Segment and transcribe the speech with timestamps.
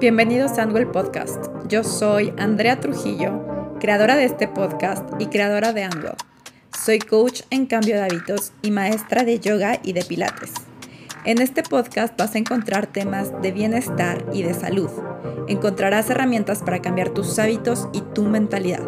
[0.00, 1.46] Bienvenidos a Angle Podcast.
[1.66, 6.14] Yo soy Andrea Trujillo, creadora de este podcast y creadora de Angle.
[6.72, 10.52] Soy coach en cambio de hábitos y maestra de yoga y de pilates.
[11.24, 14.88] En este podcast vas a encontrar temas de bienestar y de salud.
[15.48, 18.86] Encontrarás herramientas para cambiar tus hábitos y tu mentalidad.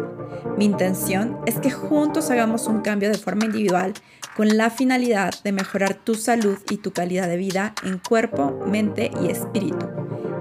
[0.57, 3.93] Mi intención es que juntos hagamos un cambio de forma individual
[4.35, 9.11] con la finalidad de mejorar tu salud y tu calidad de vida en cuerpo, mente
[9.21, 9.87] y espíritu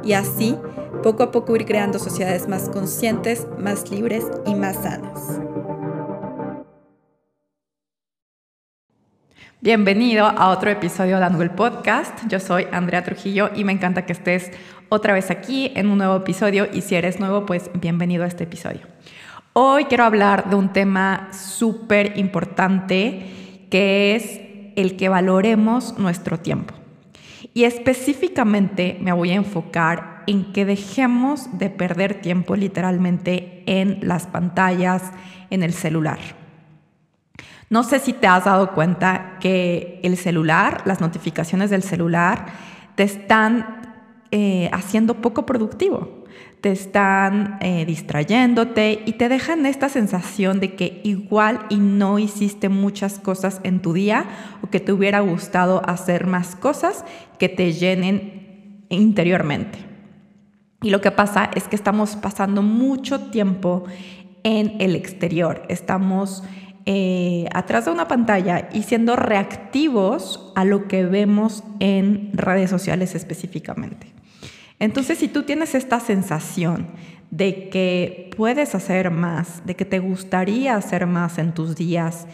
[0.05, 0.57] y así
[1.03, 5.41] poco a poco ir creando sociedades más conscientes, más libres y más sanas.
[9.63, 12.19] Bienvenido a otro episodio de Angle Podcast.
[12.29, 14.51] Yo soy Andrea Trujillo y me encanta que estés
[14.89, 18.45] otra vez aquí en un nuevo episodio y si eres nuevo, pues bienvenido a este
[18.45, 18.81] episodio.
[19.53, 24.41] Hoy quiero hablar de un tema súper importante que es
[24.77, 26.75] el que valoremos nuestro tiempo.
[27.55, 34.27] Y específicamente me voy a enfocar en que dejemos de perder tiempo literalmente en las
[34.27, 35.03] pantallas,
[35.51, 36.19] en el celular.
[37.69, 42.47] No sé si te has dado cuenta que el celular, las notificaciones del celular,
[42.97, 43.97] te están
[44.33, 46.20] eh, haciendo poco productivo
[46.61, 52.69] te están eh, distrayéndote y te dejan esta sensación de que igual y no hiciste
[52.69, 54.27] muchas cosas en tu día
[54.63, 57.05] o que te hubiera gustado hacer más cosas
[57.39, 59.79] que te llenen interiormente.
[60.83, 63.85] Y lo que pasa es que estamos pasando mucho tiempo
[64.43, 66.43] en el exterior, estamos
[66.87, 73.15] eh, atrás de una pantalla y siendo reactivos a lo que vemos en redes sociales
[73.15, 74.20] específicamente.
[74.81, 76.89] Entonces, si tú tienes esta sensación
[77.31, 82.27] de que puedes hacer más, de que te gustaría hacer más en tus días,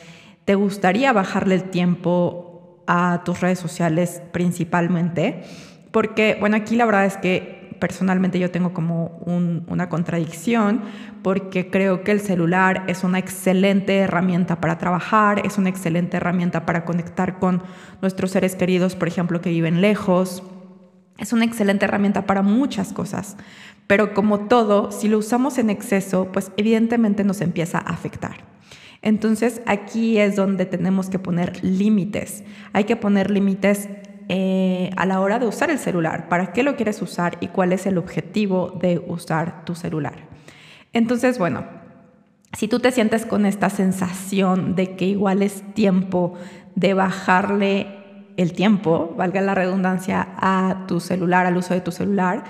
[0.44, 5.42] te gustaría bajarle el tiempo a tus redes sociales principalmente,
[5.90, 9.18] porque, bueno, aquí la verdad es que personalmente yo tengo como
[9.66, 10.82] una contradicción,
[11.22, 16.64] porque creo que el celular es una excelente herramienta para trabajar, es una excelente herramienta
[16.64, 17.62] para conectar con
[18.00, 20.44] nuestros seres queridos, por ejemplo, que viven lejos
[21.18, 23.36] es una excelente herramienta para muchas cosas,
[23.86, 28.44] pero como todo, si lo usamos en exceso, pues evidentemente nos empieza a afectar.
[29.02, 32.42] Entonces aquí es donde tenemos que poner límites.
[32.72, 33.88] Hay que poner límites
[34.28, 36.28] eh, a la hora de usar el celular.
[36.28, 40.14] ¿Para qué lo quieres usar y cuál es el objetivo de usar tu celular?
[40.92, 41.64] Entonces, bueno,
[42.52, 46.34] si tú te sientes con esta sensación de que igual es tiempo
[46.74, 47.95] de bajarle
[48.36, 52.44] el tiempo, valga la redundancia, a tu celular, al uso de tu celular,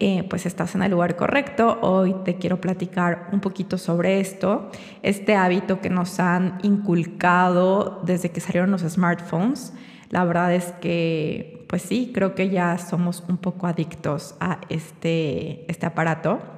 [0.00, 1.78] eh, pues estás en el lugar correcto.
[1.80, 4.70] Hoy te quiero platicar un poquito sobre esto,
[5.02, 9.72] este hábito que nos han inculcado desde que salieron los smartphones.
[10.10, 15.70] La verdad es que, pues sí, creo que ya somos un poco adictos a este,
[15.70, 16.57] este aparato.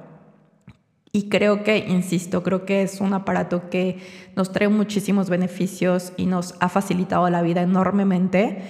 [1.13, 3.99] Y creo que, insisto, creo que es un aparato que
[4.35, 8.61] nos trae muchísimos beneficios y nos ha facilitado la vida enormemente,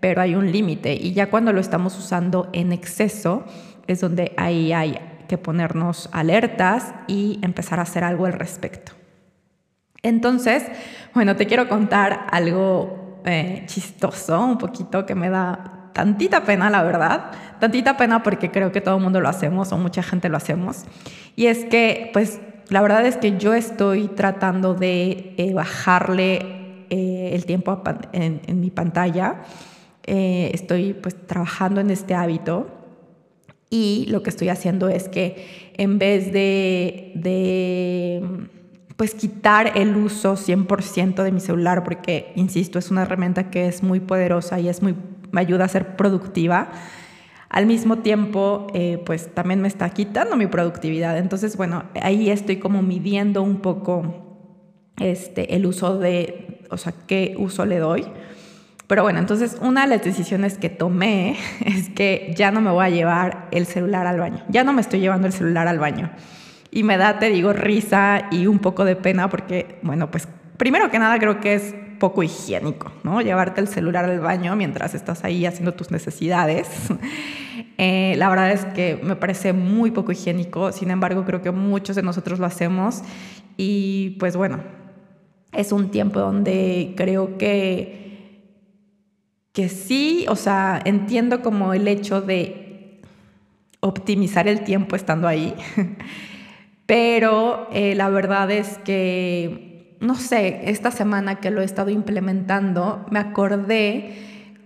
[0.00, 0.94] pero hay un límite.
[0.94, 3.44] Y ya cuando lo estamos usando en exceso,
[3.86, 8.92] es donde ahí hay que ponernos alertas y empezar a hacer algo al respecto.
[10.02, 10.64] Entonces,
[11.14, 16.82] bueno, te quiero contar algo eh, chistoso, un poquito que me da tantita pena, la
[16.82, 17.30] verdad.
[17.58, 20.84] Tantita pena porque creo que todo el mundo lo hacemos o mucha gente lo hacemos.
[21.36, 27.30] Y es que, pues, la verdad es que yo estoy tratando de eh, bajarle eh,
[27.32, 29.42] el tiempo en, mi pantalla.
[30.04, 32.68] Eh, estoy, pues, trabajando en este hábito.
[33.68, 38.48] Y lo que estoy haciendo es que en vez de, de
[39.00, 43.82] pues quitar el uso 100% de mi celular, porque, insisto, es una herramienta que es
[43.82, 44.94] muy poderosa y es muy,
[45.32, 46.70] me ayuda a ser productiva,
[47.50, 51.18] al mismo tiempo, eh, pues también me está quitando mi productividad.
[51.18, 57.34] Entonces, bueno, ahí estoy como midiendo un poco este, el uso de, o sea, qué
[57.36, 58.06] uso le doy.
[58.86, 61.36] Pero bueno, entonces una de las decisiones que tomé
[61.66, 64.44] es que ya no me voy a llevar el celular al baño.
[64.48, 66.12] Ya no me estoy llevando el celular al baño.
[66.70, 70.88] Y me da, te digo, risa y un poco de pena porque, bueno, pues primero
[70.88, 73.20] que nada creo que es poco higiénico, ¿no?
[73.20, 76.68] Llevarte el celular al baño mientras estás ahí haciendo tus necesidades.
[77.82, 81.96] Eh, la verdad es que me parece muy poco higiénico, sin embargo creo que muchos
[81.96, 83.00] de nosotros lo hacemos
[83.56, 84.62] y pues bueno,
[85.52, 88.34] es un tiempo donde creo que,
[89.52, 93.00] que sí, o sea, entiendo como el hecho de
[93.80, 95.54] optimizar el tiempo estando ahí,
[96.84, 99.69] pero eh, la verdad es que
[100.00, 104.14] no sé, esta semana que lo he estado implementando, me acordé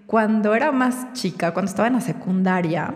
[0.07, 2.95] cuando era más chica, cuando estaba en la secundaria,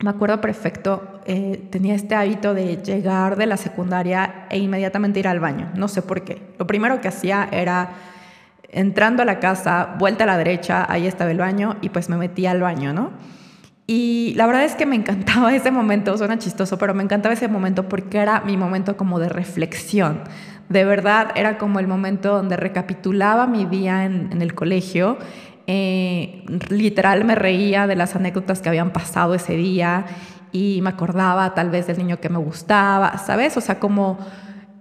[0.00, 5.28] me acuerdo perfecto, eh, tenía este hábito de llegar de la secundaria e inmediatamente ir
[5.28, 5.70] al baño.
[5.76, 6.42] No sé por qué.
[6.58, 7.90] Lo primero que hacía era
[8.70, 12.16] entrando a la casa, vuelta a la derecha, ahí estaba el baño y pues me
[12.16, 13.12] metía al baño, ¿no?
[13.86, 17.48] Y la verdad es que me encantaba ese momento, suena chistoso, pero me encantaba ese
[17.48, 20.20] momento porque era mi momento como de reflexión.
[20.68, 25.18] De verdad, era como el momento donde recapitulaba mi día en, en el colegio
[25.66, 30.04] eh, literal me reía de las anécdotas que habían pasado ese día
[30.52, 33.56] y me acordaba tal vez del niño que me gustaba, ¿sabes?
[33.56, 34.18] O sea, como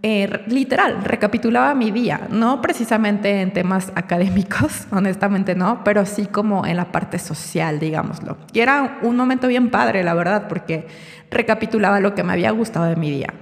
[0.01, 6.65] eh, literal, recapitulaba mi día, no precisamente en temas académicos, honestamente no, pero sí como
[6.65, 8.37] en la parte social, digámoslo.
[8.51, 10.87] Y era un momento bien padre, la verdad, porque
[11.31, 13.33] recapitulaba lo que me había gustado de mi día.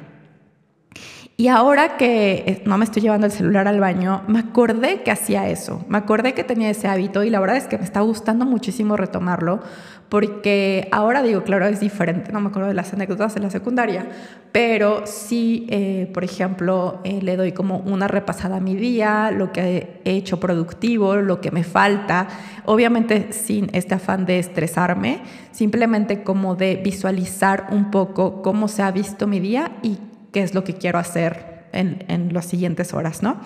[1.42, 5.10] Y ahora que eh, no me estoy llevando el celular al baño, me acordé que
[5.10, 8.02] hacía eso, me acordé que tenía ese hábito y la verdad es que me está
[8.02, 9.60] gustando muchísimo retomarlo
[10.08, 14.06] porque ahora digo, claro, es diferente, no me acuerdo de las anécdotas de la secundaria,
[14.52, 19.52] pero sí, eh, por ejemplo, eh, le doy como una repasada a mi día, lo
[19.52, 22.28] que he hecho productivo, lo que me falta,
[22.66, 25.22] obviamente sin este afán de estresarme,
[25.52, 29.98] simplemente como de visualizar un poco cómo se ha visto mi día y
[30.32, 33.38] qué es lo que quiero hacer en, en las siguientes horas, ¿no?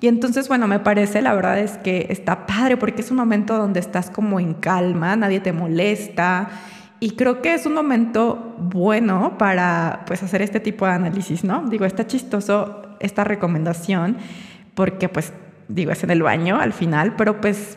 [0.00, 3.58] Y entonces, bueno, me parece, la verdad es que está padre porque es un momento
[3.58, 6.48] donde estás como en calma, nadie te molesta
[7.00, 11.68] y creo que es un momento bueno para pues hacer este tipo de análisis, ¿no?
[11.68, 14.16] Digo, está chistoso esta recomendación
[14.74, 15.32] porque pues
[15.68, 17.76] digo, es en el baño al final, pero pues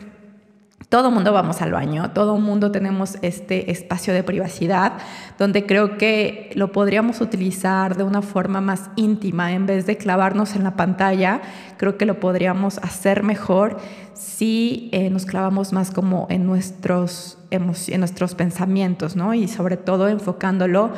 [0.92, 4.98] todo mundo vamos al baño, todo mundo tenemos este espacio de privacidad
[5.38, 10.54] donde creo que lo podríamos utilizar de una forma más íntima en vez de clavarnos
[10.54, 11.40] en la pantalla.
[11.78, 13.78] Creo que lo podríamos hacer mejor
[14.12, 17.64] si eh, nos clavamos más como en nuestros, en
[17.98, 19.32] nuestros pensamientos, ¿no?
[19.32, 20.90] Y sobre todo enfocándolo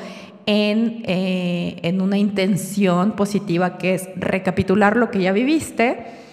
[0.47, 6.25] en, eh, en una intención positiva que es recapitular lo que ya viviste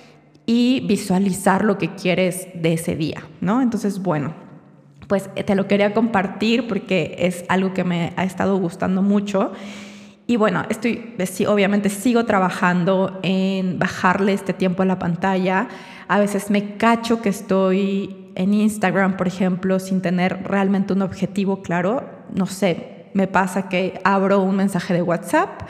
[0.45, 3.61] y visualizar lo que quieres de ese día, ¿no?
[3.61, 4.33] Entonces, bueno,
[5.07, 9.51] pues eh, te lo quería compartir porque es algo que me ha estado gustando mucho.
[10.25, 11.15] Y bueno, estoy,
[11.47, 15.67] obviamente sigo trabajando en bajarle este tiempo a la pantalla.
[16.07, 21.61] A veces me cacho que estoy en Instagram, por ejemplo, sin tener realmente un objetivo
[21.61, 22.05] claro.
[22.33, 25.63] No sé, me pasa que abro un mensaje de WhatsApp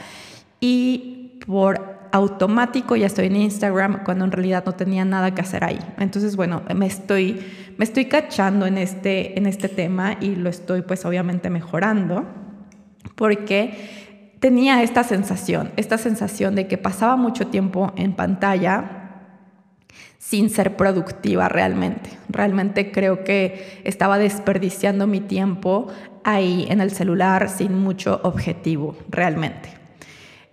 [0.60, 5.64] y por automático ya estoy en Instagram cuando en realidad no tenía nada que hacer
[5.64, 5.80] ahí.
[5.98, 7.42] Entonces, bueno, me estoy,
[7.78, 12.26] me estoy cachando en este, en este tema y lo estoy pues obviamente mejorando
[13.16, 18.98] porque tenía esta sensación, esta sensación de que pasaba mucho tiempo en pantalla
[20.18, 22.10] sin ser productiva realmente.
[22.30, 25.88] Realmente creo que estaba desperdiciando mi tiempo
[26.24, 29.81] ahí en el celular sin mucho objetivo, realmente.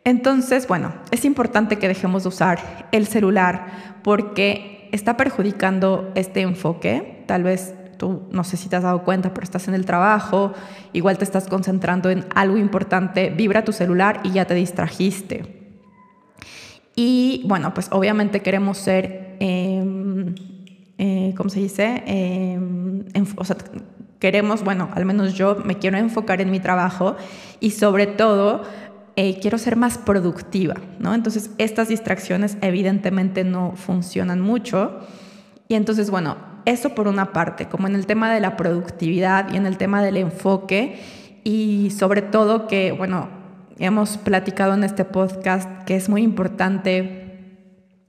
[0.08, 7.24] Entonces, bueno, es importante que dejemos de usar el celular porque está perjudicando este enfoque.
[7.26, 10.54] Tal vez tú no sé si te has dado cuenta, pero estás en el trabajo,
[10.94, 15.74] igual te estás concentrando en algo importante, vibra tu celular y ya te distrajiste.
[16.96, 20.34] Y bueno, pues obviamente queremos ser, em,
[20.96, 22.02] eh, ¿cómo se dice?
[22.06, 23.04] Em,
[24.18, 27.16] queremos, bueno, al menos yo me quiero enfocar en mi trabajo
[27.60, 28.62] y sobre todo
[29.20, 31.12] eh, quiero ser más productiva, ¿no?
[31.12, 35.00] Entonces, estas distracciones evidentemente no funcionan mucho.
[35.66, 39.56] Y entonces, bueno, eso por una parte, como en el tema de la productividad y
[39.56, 41.00] en el tema del enfoque,
[41.42, 43.28] y sobre todo que, bueno,
[43.80, 47.17] hemos platicado en este podcast que es muy importante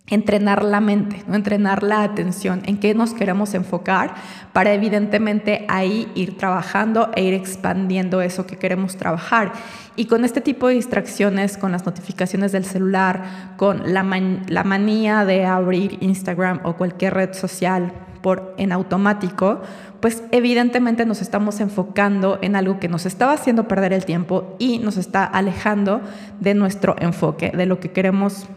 [0.10, 1.36] entrenar la mente, ¿no?
[1.36, 4.16] entrenar la atención, en qué nos queremos enfocar
[4.54, 9.54] para evidentemente ahí ir trabajando e ir expandiendo eso que queremos trabajar.
[9.96, 15.46] Y con este tipo de distracciones, con las notificaciones del celular, con la, manía de
[15.46, 19.62] abrir Instagram o cualquier red social por en automático,
[20.00, 24.80] pues evidentemente nos estamos enfocando en algo que nos estaba haciendo perder el tiempo y
[24.80, 26.02] nos está alejando
[26.40, 28.48] de nuestro enfoque, de lo que queremos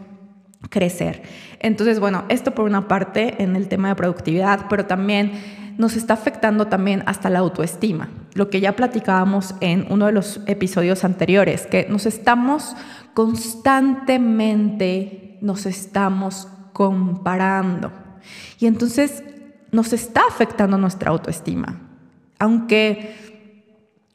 [0.71, 1.23] crecer.
[1.61, 5.33] Entonces, bueno, esto por una parte en el tema de productividad, pero también
[5.79, 10.41] nos está afectando también hasta la autoestima, lo que ya platicábamos en uno de los
[10.47, 12.77] episodios anteriores, que nos estamos
[13.15, 17.93] constantemente, nos estamos comparando.
[18.59, 19.23] Y entonces
[19.71, 21.81] nos está afectando nuestra autoestima.
[22.39, 23.15] Aunque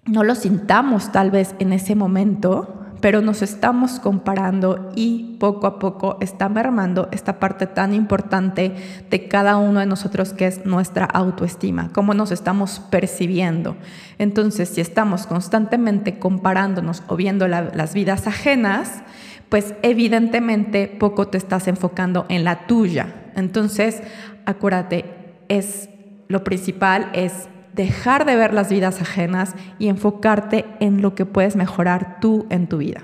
[0.06, 5.80] no lo sintamos tal vez en ese momento, pero nos estamos comparando y poco a
[5.80, 8.76] poco está mermando esta parte tan importante
[9.10, 13.76] de cada uno de nosotros que es nuestra autoestima, cómo nos estamos percibiendo.
[14.18, 19.04] Entonces, si estamos constantemente comparándonos o viendo las vidas ajenas,
[19.50, 23.32] pues evidentemente poco te estás enfocando en la tuya.
[23.36, 24.02] Entonces,
[24.46, 25.06] acuérdate,
[25.48, 25.90] es
[26.28, 31.56] lo principal es dejar de ver las vidas ajenas y enfocarte en lo que puedes
[31.56, 33.04] mejorar tú en tu vida.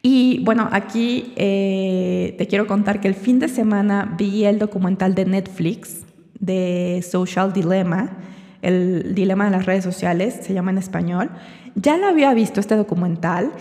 [0.00, 5.14] Y bueno, aquí eh, te quiero contar que el fin de semana vi el documental
[5.14, 6.06] de Netflix
[6.38, 8.16] de Social Dilemma,
[8.62, 11.30] el dilema de las redes sociales, se llama en español.
[11.74, 13.52] Ya lo había visto este documental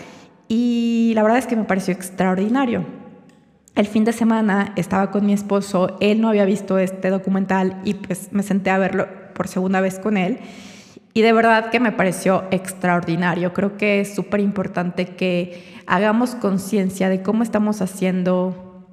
[0.47, 2.85] y la verdad es que me pareció extraordinario.
[3.75, 7.95] El fin de semana estaba con mi esposo, él no había visto este documental y
[7.95, 9.07] pues me senté a verlo
[9.39, 10.39] por segunda vez con él.
[11.13, 13.53] Y de verdad que me pareció extraordinario.
[13.53, 18.85] Creo que es súper importante que hagamos conciencia de cómo estamos haciendo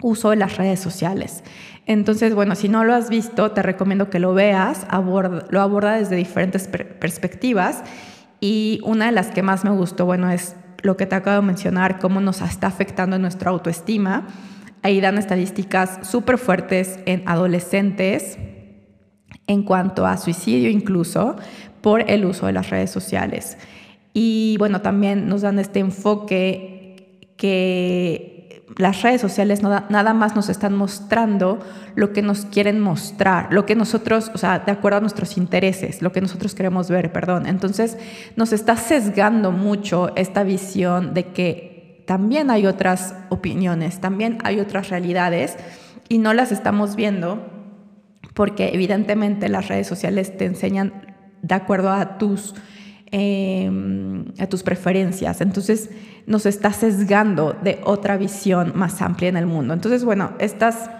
[0.00, 1.44] uso de las redes sociales.
[1.84, 4.86] Entonces, bueno, si no lo has visto, te recomiendo que lo veas,
[5.50, 7.82] lo aborda desde diferentes perspectivas.
[8.40, 11.46] Y una de las que más me gustó, bueno, es lo que te acabo de
[11.46, 14.28] mencionar, cómo nos está afectando nuestra autoestima.
[14.82, 18.38] Ahí dan estadísticas súper fuertes en adolescentes,
[19.46, 21.36] en cuanto a suicidio incluso
[21.80, 23.58] por el uso de las redes sociales.
[24.12, 30.74] Y bueno, también nos dan este enfoque que las redes sociales nada más nos están
[30.74, 31.58] mostrando
[31.94, 36.02] lo que nos quieren mostrar, lo que nosotros, o sea, de acuerdo a nuestros intereses,
[36.02, 37.46] lo que nosotros queremos ver, perdón.
[37.46, 37.98] Entonces
[38.36, 44.88] nos está sesgando mucho esta visión de que también hay otras opiniones, también hay otras
[44.88, 45.56] realidades
[46.08, 47.53] y no las estamos viendo
[48.34, 52.54] porque evidentemente las redes sociales te enseñan de acuerdo a tus,
[53.10, 55.40] em, a tus preferencias.
[55.40, 55.90] Entonces
[56.26, 59.74] nos está sesgando de otra visión más amplia en el mundo.
[59.74, 60.90] Entonces, bueno, estas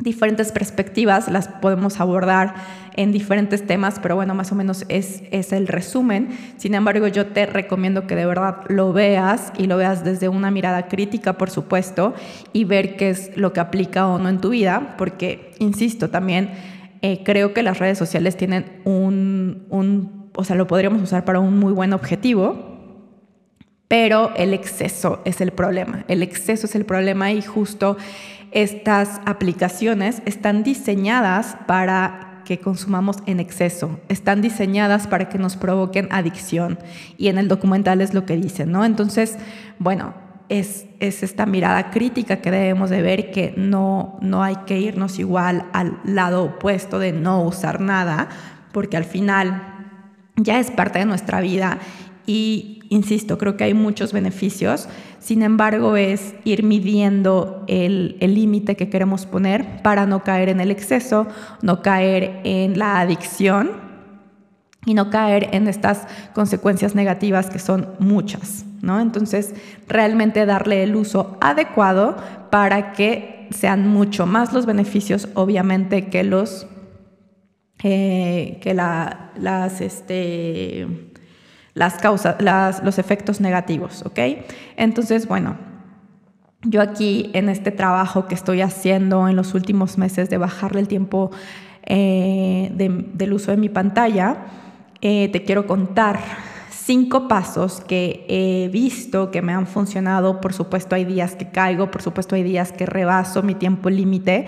[0.00, 2.54] diferentes perspectivas las podemos abordar
[2.96, 6.30] en diferentes temas, pero bueno, más o menos es, es el resumen.
[6.56, 10.50] Sin embargo, yo te recomiendo que de verdad lo veas y lo veas desde una
[10.50, 12.14] mirada crítica, por supuesto,
[12.52, 16.50] y ver qué es lo que aplica o no en tu vida, porque, insisto, también
[17.02, 21.40] eh, creo que las redes sociales tienen un, un, o sea, lo podríamos usar para
[21.40, 22.70] un muy buen objetivo,
[23.88, 26.04] pero el exceso es el problema.
[26.06, 27.96] El exceso es el problema y justo
[28.52, 36.08] estas aplicaciones están diseñadas para que consumamos en exceso, están diseñadas para que nos provoquen
[36.10, 36.78] adicción
[37.16, 38.84] y en el documental es lo que dicen, ¿no?
[38.84, 39.38] Entonces,
[39.78, 40.14] bueno,
[40.48, 45.20] es, es, esta mirada crítica que debemos de ver que no, no hay que irnos
[45.20, 48.28] igual al lado opuesto de no usar nada,
[48.72, 49.62] porque al final
[50.36, 51.78] ya es parte de nuestra vida
[52.26, 54.86] y, insisto, creo que hay muchos beneficios.
[55.18, 60.70] Sin embargo, es ir midiendo el límite que queremos poner para no caer en el
[60.70, 61.26] exceso,
[61.62, 63.88] no caer en la adicción
[64.86, 69.00] y no caer en estas consecuencias negativas que son muchas, ¿no?
[69.00, 69.54] Entonces,
[69.88, 72.16] realmente darle el uso adecuado
[72.50, 76.66] para que sean mucho más los beneficios, obviamente, que los
[77.82, 81.09] eh, que la, las este,
[81.80, 82.36] las causas,
[82.82, 84.18] los efectos negativos, ¿ok?
[84.76, 85.56] Entonces, bueno,
[86.62, 90.88] yo aquí en este trabajo que estoy haciendo en los últimos meses de bajarle el
[90.88, 91.30] tiempo
[91.86, 92.70] eh,
[93.14, 94.44] del uso de mi pantalla,
[95.00, 96.20] eh, te quiero contar
[96.70, 100.42] cinco pasos que he visto que me han funcionado.
[100.42, 104.44] Por supuesto hay días que caigo, por supuesto hay días que rebaso mi tiempo límite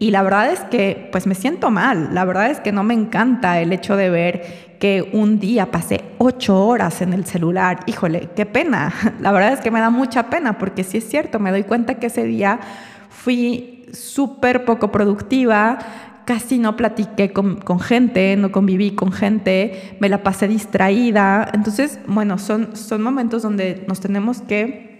[0.00, 2.94] y la verdad es que pues me siento mal, la verdad es que no me
[2.94, 7.80] encanta el hecho de ver que un día pasé ocho horas en el celular.
[7.86, 8.92] Híjole, qué pena.
[9.20, 11.94] La verdad es que me da mucha pena porque sí es cierto, me doy cuenta
[11.94, 12.60] que ese día
[13.08, 15.78] fui súper poco productiva,
[16.24, 21.48] casi no platiqué con, con, gente, no conviví con gente, me la pasé distraída.
[21.52, 24.94] Entonces, bueno, son, son momentos donde nos tenemos que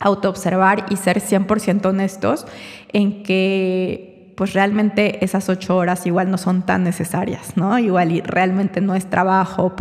[0.00, 2.46] autoobservar y ser 100% honestos
[2.92, 7.78] en que pues realmente esas ocho horas igual no son tan necesarias, ¿no?
[7.78, 9.74] Igual y realmente no es trabajo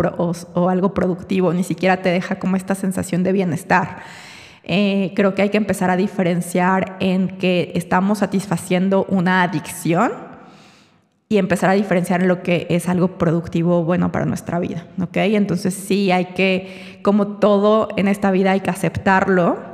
[0.54, 4.00] o, algo productivo, ni siquiera te deja como esta sensación de bienestar.
[4.64, 10.12] Eh, creo que hay que empezar a diferenciar en que estamos satisfaciendo una adicción
[11.30, 15.16] y empezar a diferenciar en lo que es algo productivo bueno para nuestra vida, ¿ok?
[15.16, 19.71] Entonces sí hay que, como todo en esta vida hay que aceptarlo,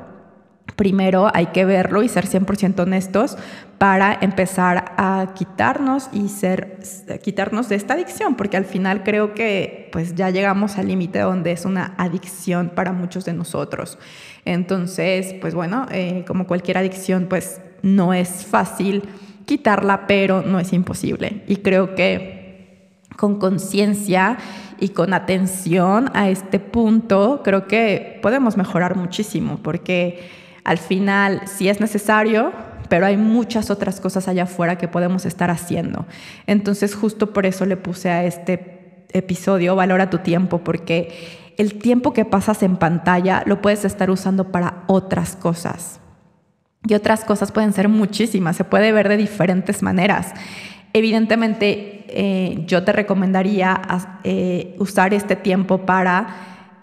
[0.78, 3.36] primero hay que verlo y ser 100% honestos
[3.80, 6.80] para empezar a quitarnos y ser
[7.24, 11.52] quitarnos de esta adicción, porque al final creo que pues ya llegamos al límite donde
[11.52, 13.98] es una adicción para muchos de nosotros.
[14.46, 19.04] Entonces, pues bueno, eh, como cualquier adicción, pues no es fácil
[19.46, 21.44] quitarla, pero no es imposible.
[21.48, 24.38] Y creo que con conciencia
[24.80, 31.70] y con atención a este punto, creo que podemos mejorar muchísimo, porque al final, si
[31.70, 32.52] es necesario,
[32.90, 36.06] pero hay muchas otras cosas allá afuera que podemos estar haciendo.
[36.46, 42.12] Entonces, justo por eso le puse a este episodio Valora tu tiempo, porque el tiempo
[42.12, 46.02] que pasas en pantalla lo puedes estar usando para otras cosas.
[46.86, 50.34] Y otras cosas pueden ser muchísimas, se puede ver de diferentes maneras.
[50.92, 53.82] Evidentemente, eh, yo te recomendaría
[54.26, 56.28] eh, usar este tiempo para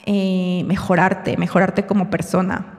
[0.06, 2.73] eh, mejorarte, mejorarte como persona,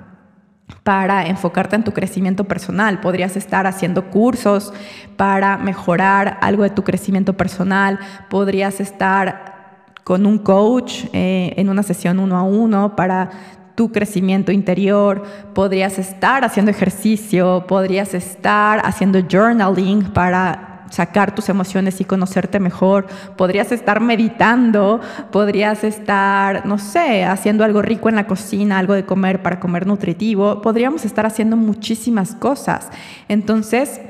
[0.84, 3.00] para enfocarte en tu crecimiento personal.
[3.02, 4.74] Podrías estar haciendo cursos
[5.18, 8.00] para mejorar algo de tu crecimiento personal.
[8.30, 9.56] Podrías estar
[10.04, 13.32] con un coach en una sesión uno a uno para
[13.76, 22.00] tu crecimiento interior, podrías estar haciendo ejercicio, podrías estar haciendo journaling para sacar tus emociones
[22.02, 25.02] y conocerte mejor, podrías estar meditando,
[25.32, 29.88] podrías estar, no sé, haciendo algo rico en la cocina, algo de comer para comer
[29.88, 32.90] nutritivo, podríamos estar haciendo muchísimas cosas.
[33.28, 34.02] Entonces,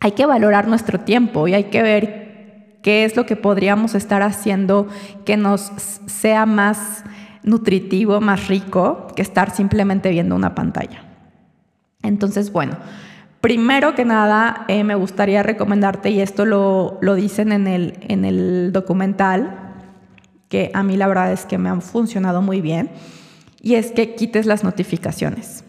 [0.00, 4.22] hay que valorar nuestro tiempo y hay que ver qué es lo que podríamos estar
[4.22, 4.88] haciendo
[5.24, 5.72] que nos
[6.06, 7.04] sea más
[7.42, 11.02] nutritivo, más rico que estar simplemente viendo una pantalla.
[12.02, 12.76] Entonces, bueno,
[13.40, 18.24] primero que nada eh, me gustaría recomendarte, y esto lo, lo dicen en el, en
[18.24, 19.74] el documental,
[20.48, 22.90] que a mí la verdad es que me han funcionado muy bien,
[23.60, 25.64] y es que quites las notificaciones.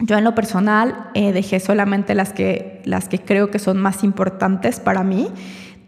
[0.00, 4.04] Yo en lo personal eh, dejé solamente las que, las que creo que son más
[4.04, 5.28] importantes para mí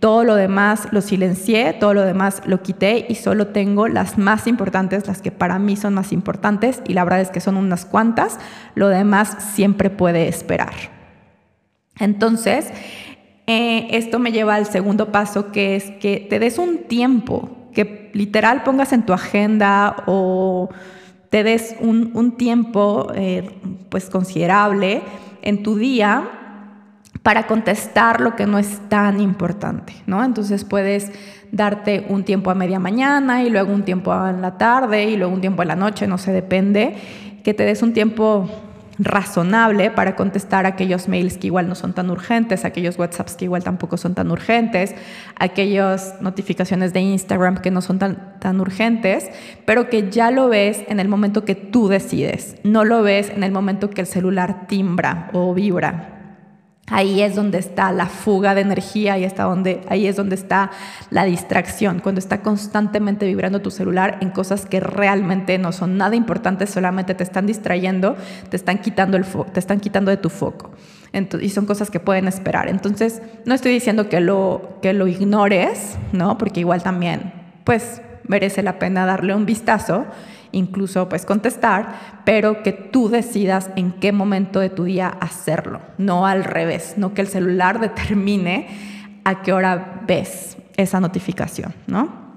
[0.00, 4.46] todo lo demás lo silencié, todo lo demás lo quité y solo tengo las más
[4.46, 7.84] importantes, las que para mí son más importantes y la verdad es que son unas
[7.84, 8.38] cuantas.
[8.74, 10.72] Lo demás siempre puede esperar.
[11.98, 12.70] Entonces,
[13.46, 18.10] eh, esto me lleva al segundo paso que es que te des un tiempo, que
[18.14, 20.70] literal pongas en tu agenda o
[21.28, 23.50] te des un, tiempo eh,
[23.90, 25.02] pues considerable
[25.42, 26.39] en tu día
[27.22, 30.24] para contestar lo que no es tan importante, ¿no?
[30.24, 31.12] Entonces puedes
[31.52, 35.34] darte un tiempo a media mañana y luego un tiempo en la tarde y luego
[35.34, 36.94] un tiempo en la noche, no sé, depende,
[37.44, 38.48] que te des un tiempo
[38.98, 43.64] razonable para contestar aquellos mails que igual no son tan urgentes, aquellos WhatsApps que igual
[43.64, 44.94] tampoco son tan urgentes,
[45.36, 49.30] aquellas notificaciones de Instagram que no son tan, tan urgentes,
[49.64, 53.42] pero que ya lo ves en el momento que tú decides, no lo ves en
[53.42, 56.19] el momento que el celular timbra o vibra.
[56.90, 60.70] Ahí es donde está la fuga de energía y está donde, ahí es donde está
[61.10, 66.16] la distracción, cuando está constantemente vibrando tu celular en cosas que realmente no son nada
[66.16, 68.16] importantes, solamente te están distrayendo,
[68.50, 70.70] te están quitando, el te están quitando de tu foco.
[71.40, 72.68] y son cosas que pueden esperar.
[72.68, 76.38] Entonces, no estoy diciendo que lo, que lo ignores, ¿no?
[76.38, 77.32] Porque igual también,
[77.64, 80.06] pues, merece la pena darle un vistazo
[80.52, 86.26] incluso pues contestar, pero que tú decidas en qué momento de tu día hacerlo, no
[86.26, 88.68] al revés, no que el celular determine
[89.24, 92.30] a qué hora ves esa notificación, ¿no?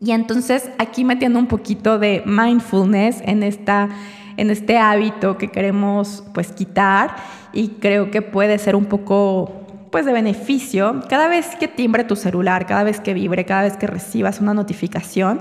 [0.00, 3.88] Y entonces aquí metiendo un poquito de mindfulness en, esta,
[4.36, 7.16] en este hábito que queremos pues quitar
[7.52, 9.58] y creo que puede ser un poco
[9.90, 13.76] pues de beneficio, cada vez que timbre tu celular, cada vez que vibre, cada vez
[13.76, 15.40] que recibas una notificación,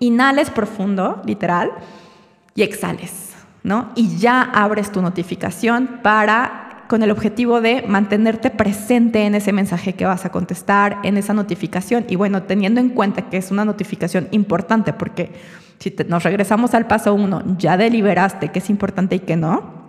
[0.00, 1.72] Inhales profundo, literal,
[2.54, 3.90] y exhales, ¿no?
[3.94, 9.94] Y ya abres tu notificación para con el objetivo de mantenerte presente en ese mensaje
[9.94, 12.04] que vas a contestar, en esa notificación.
[12.08, 15.32] Y bueno, teniendo en cuenta que es una notificación importante, porque
[15.78, 19.82] si nos regresamos al paso uno, ya deliberaste qué es importante y qué no.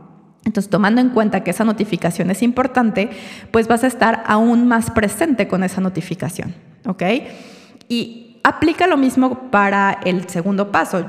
[0.46, 3.10] Entonces, tomando en cuenta que esa notificación es importante,
[3.52, 6.54] pues vas a estar aún más presente con esa notificación,
[6.86, 7.04] ¿ok?
[7.90, 11.04] Y Aplica lo mismo para el segundo paso.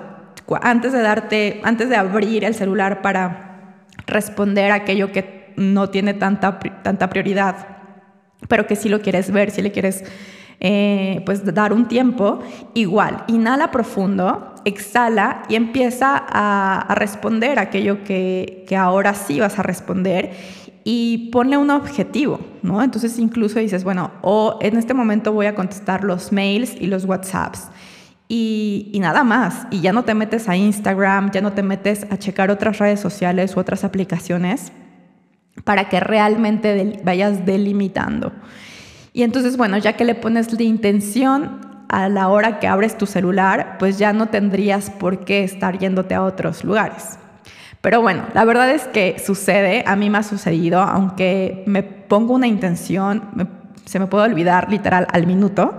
[0.62, 6.58] Antes de darte, antes de abrir el celular para responder aquello que no tiene tanta,
[6.58, 7.56] tanta prioridad,
[8.48, 10.02] pero que sí lo quieres ver, si le quieres
[10.60, 12.40] eh, pues dar un tiempo,
[12.72, 19.62] igual, inhala profundo, exhala y empieza a, responder aquello que, que ahora sí vas a
[19.62, 20.30] responder
[20.88, 22.80] y ponle un objetivo, ¿no?
[22.80, 27.06] Entonces incluso dices, bueno, o en este momento voy a contestar los mails y los
[27.06, 27.70] WhatsApps
[28.28, 29.66] y, nada más.
[29.72, 33.00] Y ya no te metes a Instagram, ya no te metes a checar otras redes
[33.00, 34.70] sociales u otras aplicaciones
[35.64, 38.30] para que realmente vayas delimitando.
[39.12, 43.06] Y entonces, bueno, ya que le pones la intención a la hora que abres tu
[43.06, 47.18] celular, pues ya no tendrías por qué estar yéndote a otros lugares.
[47.86, 52.34] Pero bueno, la verdad es que sucede, a mí me ha sucedido, aunque me pongo
[52.34, 53.48] una intención,
[53.84, 55.72] se me puede olvidar literal al minuto,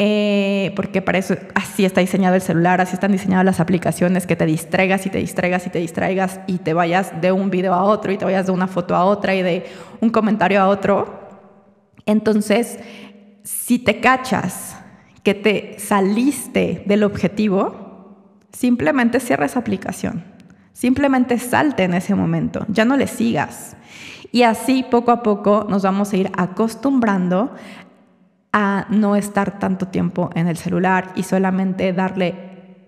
[0.00, 4.34] eh, porque para eso así está diseñado el celular, así están diseñadas las aplicaciones, que
[4.34, 7.84] te distraigas y te distraigas y te distraigas y te vayas de un video a
[7.84, 9.66] otro y te vayas de una foto a otra y de
[10.00, 11.28] un comentario a otro.
[12.06, 12.80] Entonces,
[13.44, 14.76] si te cachas
[15.22, 18.16] que te saliste del objetivo,
[18.50, 20.33] simplemente cierra esa aplicación.
[20.74, 23.76] Simplemente salte en ese momento, ya no le sigas.
[24.32, 27.54] Y así poco a poco nos vamos a ir acostumbrando
[28.52, 32.34] a no estar tanto tiempo en el celular y solamente darle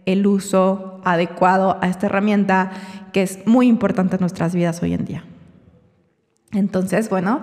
[0.05, 2.73] el uso adecuado a esta herramienta
[3.13, 5.25] que es muy importante en nuestras vidas hoy en día.
[6.53, 7.41] Entonces, bueno,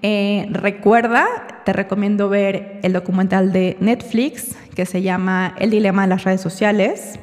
[0.00, 1.26] eh, recuerda,
[1.64, 6.40] te recomiendo ver el documental de Netflix que se llama El dilema de las redes
[6.40, 7.18] sociales.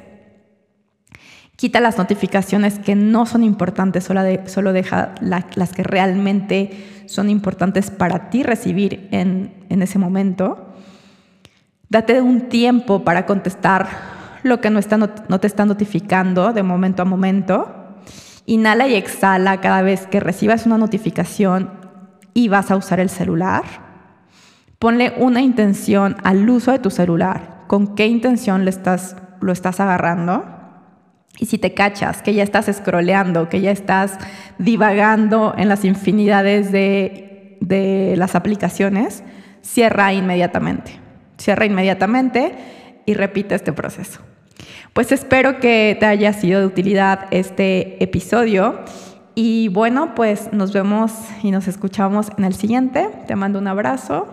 [1.60, 7.92] Quita las notificaciones que no son importantes, solo, solo deja las que realmente son importantes
[7.92, 10.70] para ti recibir en, ese momento.
[11.90, 13.90] Date un tiempo para contestar
[14.42, 17.98] lo que no, está, no te está notificando de momento a momento.
[18.46, 21.72] Inhala y exhala cada vez que recibas una notificación
[22.34, 23.66] y vas a usar el celular.
[24.80, 27.66] Ponle una intención al uso de tu celular.
[27.68, 30.59] ¿Con qué intención le estás, lo estás agarrando?
[31.38, 34.18] Y si te cachas que ya estás scrolleando, que ya estás
[34.58, 39.24] divagando en las infinidades de, de las aplicaciones,
[39.62, 41.00] cierra inmediatamente.
[41.38, 42.54] Cierra inmediatamente
[43.06, 44.22] y repite este proceso.
[44.94, 48.82] Pues espero que te haya sido de utilidad este episodio.
[49.36, 51.14] Y bueno, pues nos vemos
[51.44, 53.10] y nos escuchamos en el siguiente.
[53.28, 54.28] Te mando un abrazo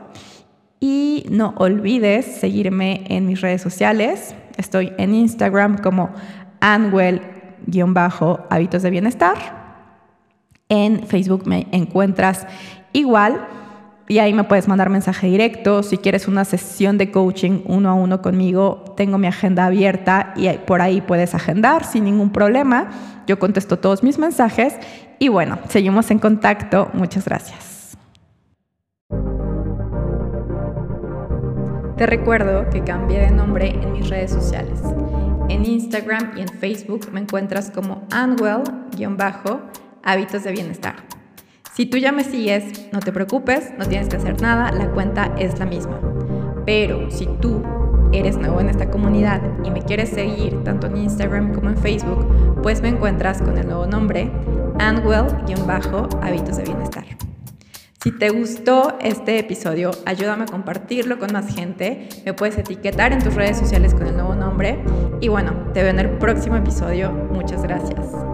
[0.80, 4.35] y no olvides seguirme en mis redes sociales.
[4.56, 6.11] Estoy en Instagram como
[6.60, 9.36] Anwell-hábitos de bienestar.
[10.68, 12.44] En Facebook me encuentras
[12.92, 13.46] igual
[14.08, 15.82] y ahí me puedes mandar mensaje directo.
[15.82, 20.48] Si quieres una sesión de coaching uno a uno conmigo, tengo mi agenda abierta y
[20.48, 22.90] por ahí puedes agendar sin ningún problema.
[23.26, 24.74] Yo contesto todos mis mensajes
[25.18, 26.90] y bueno, seguimos en contacto.
[26.92, 27.96] Muchas gracias.
[31.96, 34.80] Te recuerdo que cambié de nombre en mis redes sociales.
[35.48, 40.96] En Instagram y en Facebook me encuentras como Anwell-hábitos de bienestar.
[41.72, 45.32] Si tú ya me sigues, no te preocupes, no tienes que hacer nada, la cuenta
[45.38, 46.00] es la misma.
[46.64, 47.62] Pero si tú
[48.12, 52.26] eres nuevo en esta comunidad y me quieres seguir tanto en Instagram como en Facebook,
[52.62, 54.30] pues me encuentras con el nuevo nombre
[54.78, 57.04] Andwell-hábitos de bienestar.
[58.06, 62.08] Si te gustó este episodio, ayúdame a compartirlo con más gente.
[62.24, 64.78] Me puedes etiquetar en tus redes sociales con el nuevo nombre.
[65.20, 67.10] Y bueno, te veo en el próximo episodio.
[67.10, 68.26] Muchas gracias.